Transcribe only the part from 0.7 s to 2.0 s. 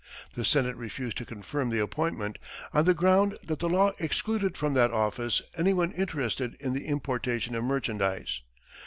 refused to confirm the